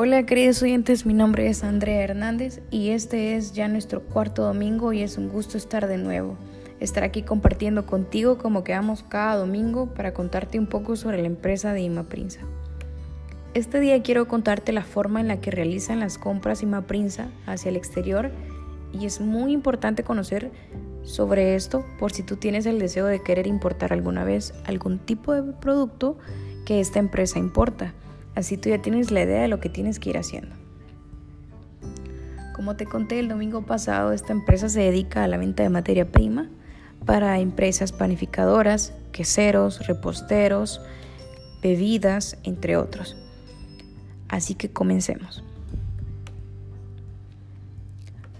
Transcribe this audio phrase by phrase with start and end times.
[0.00, 4.92] Hola queridos oyentes, mi nombre es Andrea Hernández y este es ya nuestro cuarto domingo
[4.92, 6.36] y es un gusto estar de nuevo.
[6.78, 11.72] Estar aquí compartiendo contigo como quedamos cada domingo para contarte un poco sobre la empresa
[11.72, 12.42] de Imaprinsa.
[13.54, 17.76] Este día quiero contarte la forma en la que realizan las compras Imaprinsa hacia el
[17.76, 18.30] exterior
[18.92, 20.52] y es muy importante conocer
[21.02, 25.32] sobre esto por si tú tienes el deseo de querer importar alguna vez algún tipo
[25.32, 26.16] de producto
[26.66, 27.94] que esta empresa importa.
[28.38, 30.54] Así tú ya tienes la idea de lo que tienes que ir haciendo.
[32.54, 36.12] Como te conté el domingo pasado, esta empresa se dedica a la venta de materia
[36.12, 36.48] prima
[37.04, 40.80] para empresas panificadoras, queseros, reposteros,
[41.62, 43.16] bebidas, entre otros.
[44.28, 45.42] Así que comencemos.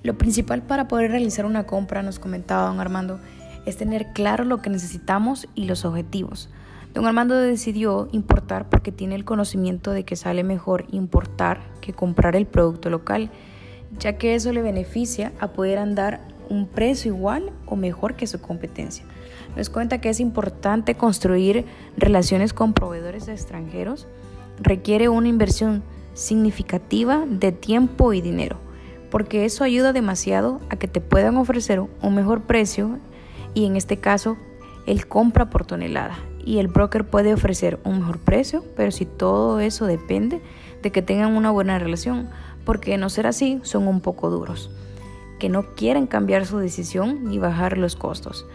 [0.05, 3.19] Lo principal para poder realizar una compra, nos comentaba don Armando,
[3.67, 6.51] es tener claro lo que necesitamos y los objetivos.
[6.95, 12.34] Don Armando decidió importar porque tiene el conocimiento de que sale mejor importar que comprar
[12.34, 13.30] el producto local,
[13.98, 18.41] ya que eso le beneficia a poder andar un precio igual o mejor que su
[18.41, 19.05] competencia.
[19.55, 24.06] Nos cuenta que es importante construir relaciones con proveedores extranjeros,
[24.61, 25.83] requiere una inversión
[26.14, 28.56] significativa de tiempo y dinero,
[29.11, 32.98] porque eso ayuda demasiado a que te puedan ofrecer un mejor precio
[33.55, 34.36] y en este caso
[34.86, 39.61] el compra por tonelada y el broker puede ofrecer un mejor precio, pero si todo
[39.61, 40.41] eso depende
[40.83, 42.28] de que tengan una buena relación,
[42.64, 44.70] porque no ser así son un poco duros,
[45.39, 48.47] que no quieren cambiar su decisión ni bajar los costos.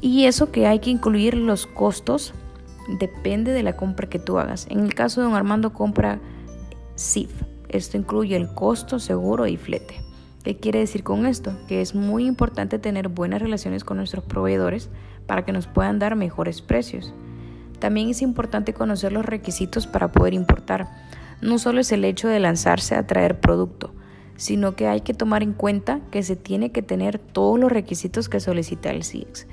[0.00, 2.34] Y eso que hay que incluir los costos
[2.98, 4.66] depende de la compra que tú hagas.
[4.68, 6.20] En el caso de don Armando compra
[6.94, 7.30] SIF,
[7.68, 10.00] esto incluye el costo, seguro y flete.
[10.44, 11.52] ¿Qué quiere decir con esto?
[11.68, 14.90] Que es muy importante tener buenas relaciones con nuestros proveedores
[15.26, 17.12] para que nos puedan dar mejores precios.
[17.78, 20.88] También es importante conocer los requisitos para poder importar.
[21.40, 23.92] No solo es el hecho de lanzarse a traer producto,
[24.36, 28.28] sino que hay que tomar en cuenta que se tiene que tener todos los requisitos
[28.28, 29.46] que solicita el CIEX.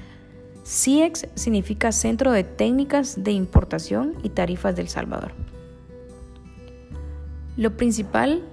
[0.66, 5.34] CIEX significa Centro de Técnicas de Importación y Tarifas del Salvador.
[7.58, 8.44] Lo principal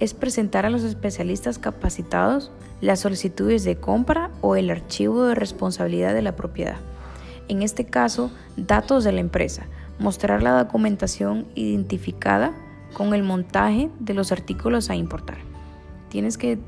[0.00, 6.14] es presentar a los especialistas capacitados las solicitudes de compra o el archivo de responsabilidad
[6.14, 6.76] de la propiedad.
[7.48, 9.66] En este caso, datos de la empresa,
[9.98, 12.52] mostrar la documentación identificada
[12.92, 15.38] con el montaje de los artículos a importar.
[16.10, 16.58] Tienes que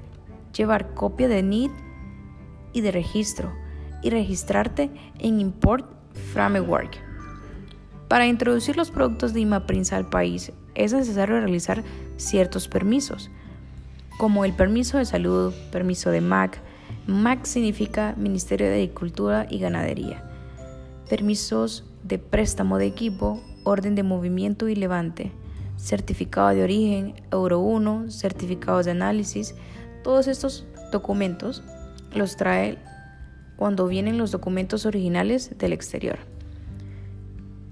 [0.56, 1.70] llevar copia de NID
[2.72, 3.52] y de registro
[4.02, 5.86] y registrarte en Import
[6.32, 6.98] Framework.
[8.08, 11.82] Para introducir los productos de IMAPRINSA al país es necesario realizar
[12.16, 13.30] ciertos permisos,
[14.16, 16.60] como el permiso de salud, permiso de MAC.
[17.06, 20.24] MAC significa Ministerio de Agricultura y Ganadería.
[21.08, 25.32] Permisos de préstamo de equipo, orden de movimiento y levante,
[25.76, 29.54] certificado de origen, Euro 1, certificados de análisis.
[30.04, 31.64] Todos estos documentos
[32.14, 32.78] los trae
[33.56, 36.18] cuando vienen los documentos originales del exterior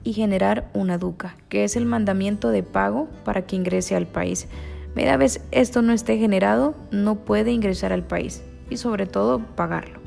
[0.06, 4.47] y generar una duca, que es el mandamiento de pago para que ingrese al país.
[4.94, 9.99] Media vez esto no esté generado, no puede ingresar al país y sobre todo pagarlo.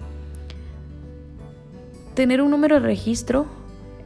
[2.13, 3.45] Tener un número de registro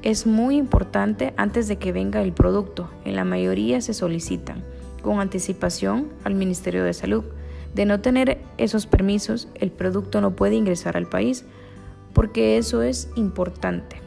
[0.02, 2.90] es muy importante antes de que venga el producto.
[3.06, 4.64] En la mayoría se solicitan
[5.04, 7.24] con anticipación al Ministerio de Salud.
[7.76, 11.46] De no tener esos permisos, el producto no puede ingresar al país
[12.14, 14.03] porque eso es importante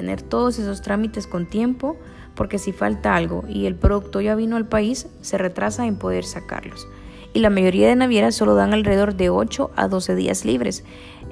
[0.00, 1.98] tener todos esos trámites con tiempo,
[2.34, 6.24] porque si falta algo y el producto ya vino al país, se retrasa en poder
[6.24, 6.88] sacarlos.
[7.34, 10.84] Y la mayoría de navieras solo dan alrededor de 8 a 12 días libres.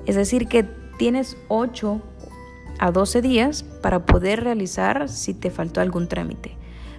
[0.04, 0.64] Es decir, que
[0.98, 2.02] tienes 8
[2.78, 6.54] a 12 días para poder realizar si te faltó algún trámite.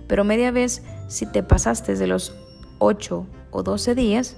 [0.07, 2.33] Pero media vez, si te pasaste de los
[2.79, 4.37] 8 o 12 días,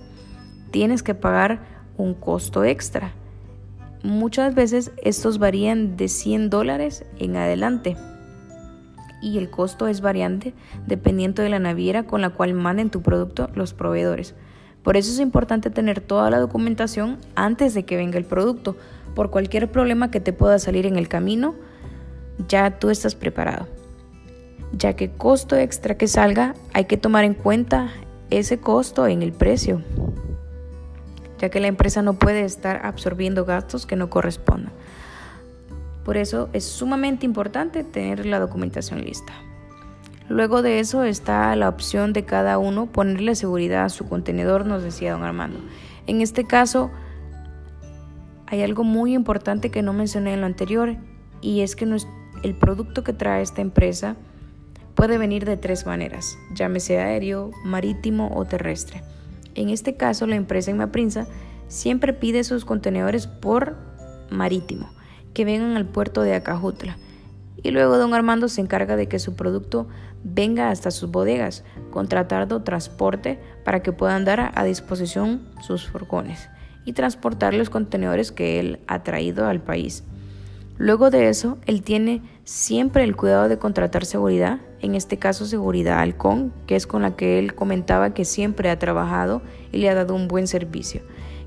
[0.71, 1.61] tienes que pagar
[1.95, 3.13] un costo extra.
[4.03, 7.97] Muchas veces estos varían de 100 dólares en adelante
[9.21, 10.55] y el costo es variante
[10.87, 14.33] dependiendo de la naviera con la cual manden tu producto los proveedores.
[14.81, 18.75] Por eso es importante tener toda la documentación antes de que venga el producto.
[19.13, 21.53] Por cualquier problema que te pueda salir en el camino,
[22.47, 23.67] ya tú estás preparado.
[24.75, 27.91] Ya que costo extra que salga, hay que tomar en cuenta
[28.31, 29.83] ese costo en el precio
[31.41, 34.71] ya que la empresa no puede estar absorbiendo gastos que no correspondan.
[36.05, 39.33] Por eso es sumamente importante tener la documentación lista.
[40.29, 44.83] Luego de eso está la opción de cada uno ponerle seguridad a su contenedor, nos
[44.83, 45.59] decía don Armando.
[46.05, 46.91] En este caso,
[48.45, 50.95] hay algo muy importante que no mencioné en lo anterior
[51.41, 51.85] y es que
[52.43, 54.15] el producto que trae esta empresa
[54.93, 59.01] puede venir de tres maneras, llámese aéreo, marítimo o terrestre.
[59.55, 61.27] En este caso, la empresa Inmaprinsa
[61.67, 63.75] siempre pide sus contenedores por
[64.29, 64.89] marítimo,
[65.33, 66.97] que vengan al puerto de Acajutla.
[67.63, 69.87] Y luego don Armando se encarga de que su producto
[70.23, 76.49] venga hasta sus bodegas, contratando transporte para que puedan dar a disposición sus furgones
[76.85, 80.03] y transportar los contenedores que él ha traído al país.
[80.81, 85.99] Luego de eso, él tiene siempre el cuidado de contratar seguridad, en este caso seguridad
[85.99, 89.93] Halcón, que es con la que él comentaba que siempre ha trabajado y le ha
[89.93, 91.03] dado un buen servicio,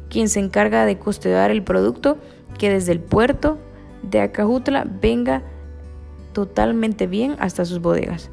[0.09, 2.17] quien se encarga de custodiar el producto
[2.59, 3.59] que desde el puerto
[4.09, 5.43] de Acajutla venga
[6.33, 8.31] totalmente bien hasta sus bodegas.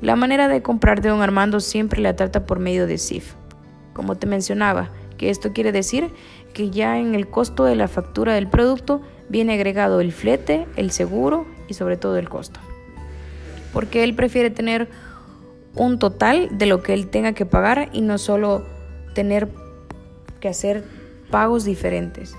[0.00, 3.34] La manera de comprar de don Armando siempre la trata por medio de CIF.
[3.92, 4.88] Como te mencionaba,
[5.18, 6.10] que esto quiere decir
[6.54, 10.90] que ya en el costo de la factura del producto viene agregado el flete, el
[10.90, 12.60] seguro y sobre todo el costo.
[13.72, 14.88] Porque él prefiere tener
[15.76, 18.66] un total de lo que él tenga que pagar y no solo
[19.14, 19.48] tener
[20.40, 20.84] que hacer
[21.30, 22.34] pagos diferentes.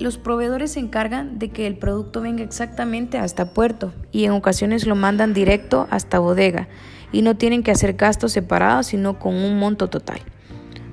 [0.00, 4.86] Los proveedores se encargan de que el producto venga exactamente hasta puerto y en ocasiones
[4.86, 6.68] lo mandan directo hasta bodega
[7.12, 10.20] y no tienen que hacer gastos separados sino con un monto total.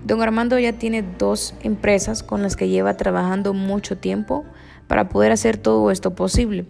[0.05, 4.43] Don Armando ya tiene dos empresas con las que lleva trabajando mucho tiempo
[4.87, 6.65] para poder hacer todo esto posible.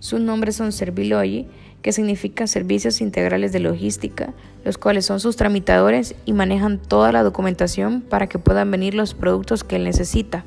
[0.00, 1.46] Sus nombres son Servilogi,
[1.82, 4.32] que significa Servicios Integrales de Logística,
[4.64, 9.12] los cuales son sus tramitadores y manejan toda la documentación para que puedan venir los
[9.12, 10.44] productos que él necesita.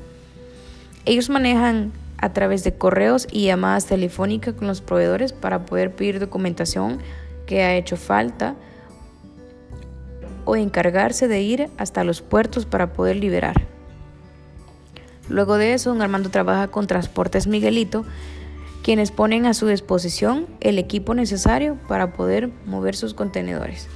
[1.04, 6.18] Ellos manejan a través de correos y llamadas telefónicas con los proveedores para poder pedir
[6.18, 6.98] documentación
[7.46, 8.54] que ha hecho falta,
[10.44, 13.62] o encargarse de ir hasta los puertos para poder liberar.
[15.28, 18.04] Luego de eso, don Armando trabaja con Transportes Miguelito,
[18.82, 23.88] quienes ponen a su disposición el equipo necesario para poder mover sus contenedores.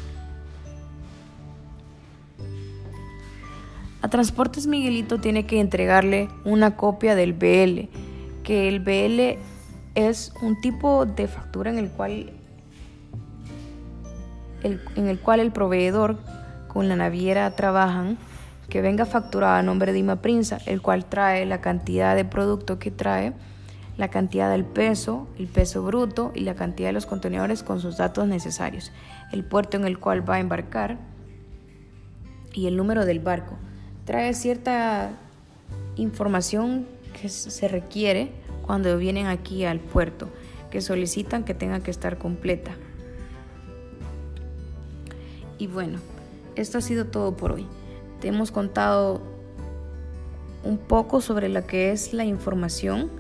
[4.03, 7.89] A Transportes Miguelito tiene que entregarle una copia del BL,
[8.45, 9.41] que el BL
[9.97, 12.36] es un tipo de factura en el cual
[14.67, 16.19] en el cual el proveedor
[16.69, 18.19] con la naviera trabajan,
[18.69, 22.79] que venga facturada a nombre de Ima Prinza, el cual trae la cantidad de producto
[22.79, 23.33] que trae,
[23.97, 27.97] la cantidad del peso, el peso bruto y la cantidad de los contenedores con sus
[27.97, 28.93] datos necesarios,
[29.33, 30.99] el puerto en el cual va a embarcar
[32.53, 33.57] y el número del barco.
[34.05, 35.11] Trae cierta
[35.97, 36.87] información
[37.19, 38.33] que se requiere
[38.63, 40.29] cuando vienen aquí al puerto,
[40.71, 42.73] que solicitan que tenga que estar completa.
[45.59, 45.99] Y bueno,
[46.55, 47.67] esto ha sido todo por hoy.
[48.21, 49.21] Te hemos contado
[50.65, 53.11] un poco sobre lo que es la información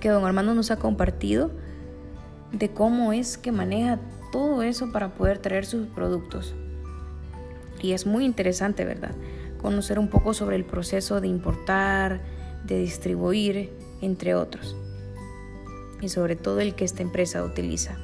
[0.00, 1.50] que don Armando nos ha compartido
[2.52, 3.98] de cómo es que maneja
[4.32, 6.54] todo eso para poder traer sus productos.
[7.82, 9.12] Y es muy interesante, ¿verdad?
[9.60, 12.20] Conocer un poco sobre el proceso de importar,
[12.64, 14.76] de distribuir, entre otros.
[16.00, 17.98] Y sobre todo el que esta empresa utiliza.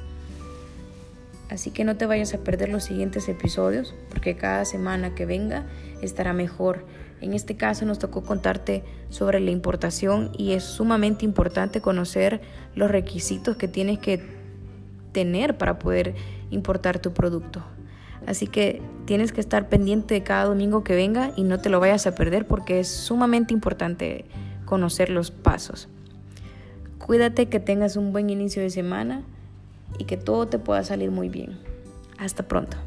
[1.49, 5.65] Así que no te vayas a perder los siguientes episodios porque cada semana que venga
[6.01, 6.85] estará mejor.
[7.21, 12.41] En este caso nos tocó contarte sobre la importación y es sumamente importante conocer
[12.75, 14.21] los requisitos que tienes que
[15.13, 16.15] tener para poder
[16.51, 17.63] importar tu producto.
[18.25, 21.79] Así que tienes que estar pendiente de cada domingo que venga y no te lo
[21.79, 24.25] vayas a perder porque es sumamente importante
[24.65, 25.87] conocer los pasos.
[26.99, 29.23] Cuídate que tengas un buen inicio de semana
[29.97, 31.59] y que todo te pueda salir muy bien.
[32.17, 32.77] Hasta pronto.